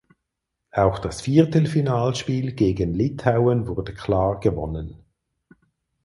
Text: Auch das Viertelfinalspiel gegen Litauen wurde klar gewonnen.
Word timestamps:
Auch 0.71 0.97
das 0.97 1.21
Viertelfinalspiel 1.21 2.53
gegen 2.53 2.95
Litauen 2.95 3.67
wurde 3.67 3.93
klar 3.93 4.39
gewonnen. 4.39 5.05